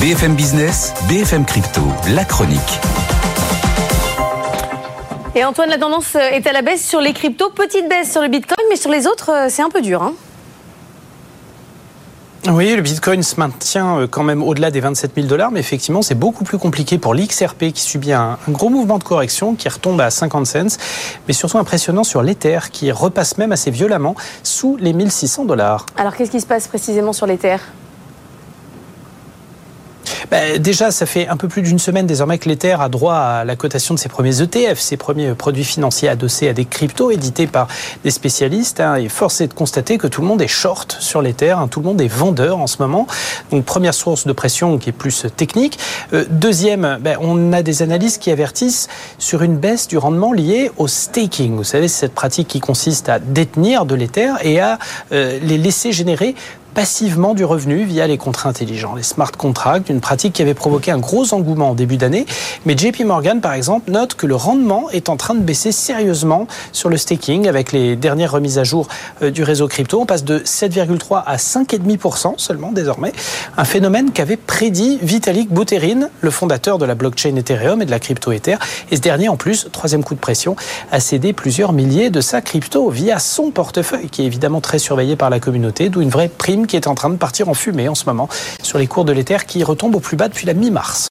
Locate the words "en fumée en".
87.48-87.94